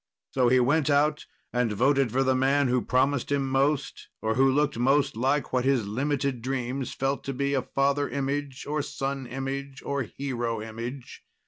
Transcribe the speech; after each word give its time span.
So 0.31 0.47
he 0.49 0.59
went 0.59 0.89
out 0.89 1.27
and 1.53 1.71
voted 1.71 2.11
for 2.11 2.23
the 2.23 2.33
man 2.33 2.69
who 2.69 2.81
promised 2.81 3.31
him 3.31 3.47
most, 3.47 4.07
or 4.19 4.33
who 4.33 4.51
looked 4.51 4.79
most 4.79 5.15
like 5.15 5.53
what 5.53 5.63
his 5.63 5.85
limited 5.87 6.41
dreams 6.41 6.91
felt 6.95 7.23
to 7.25 7.33
be 7.35 7.53
a 7.53 7.61
father 7.61 8.09
image 8.09 8.65
or 8.65 8.81
son 8.81 9.27
image 9.27 9.83
or 9.85 10.01
hero 10.01 10.59
image. 10.59 11.23